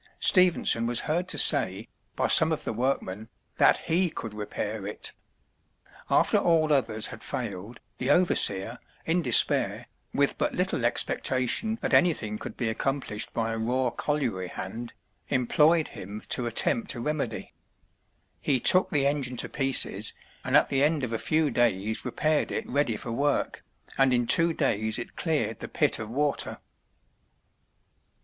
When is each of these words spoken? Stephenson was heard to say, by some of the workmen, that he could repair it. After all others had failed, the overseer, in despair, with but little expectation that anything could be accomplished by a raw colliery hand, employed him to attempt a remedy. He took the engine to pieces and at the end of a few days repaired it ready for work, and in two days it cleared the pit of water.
Stephenson 0.19 0.87
was 0.87 1.01
heard 1.01 1.27
to 1.27 1.37
say, 1.37 1.87
by 2.15 2.25
some 2.25 2.51
of 2.51 2.63
the 2.63 2.73
workmen, 2.73 3.29
that 3.57 3.77
he 3.85 4.09
could 4.09 4.33
repair 4.33 4.87
it. 4.87 5.11
After 6.09 6.39
all 6.39 6.73
others 6.73 7.05
had 7.13 7.21
failed, 7.21 7.79
the 7.99 8.09
overseer, 8.09 8.79
in 9.05 9.21
despair, 9.21 9.85
with 10.11 10.39
but 10.39 10.55
little 10.55 10.85
expectation 10.85 11.77
that 11.83 11.93
anything 11.93 12.39
could 12.39 12.57
be 12.57 12.67
accomplished 12.67 13.31
by 13.31 13.53
a 13.53 13.59
raw 13.59 13.91
colliery 13.91 14.47
hand, 14.47 14.93
employed 15.29 15.89
him 15.89 16.23
to 16.29 16.47
attempt 16.47 16.95
a 16.95 16.99
remedy. 16.99 17.53
He 18.41 18.59
took 18.59 18.89
the 18.89 19.05
engine 19.05 19.37
to 19.37 19.49
pieces 19.49 20.13
and 20.43 20.57
at 20.57 20.69
the 20.69 20.83
end 20.83 21.03
of 21.03 21.13
a 21.13 21.19
few 21.19 21.51
days 21.51 22.03
repaired 22.03 22.51
it 22.51 22.67
ready 22.67 22.97
for 22.97 23.11
work, 23.11 23.63
and 23.99 24.11
in 24.15 24.25
two 24.25 24.51
days 24.51 24.97
it 24.97 25.15
cleared 25.15 25.59
the 25.59 25.67
pit 25.67 25.99
of 25.99 26.09
water. 26.09 26.57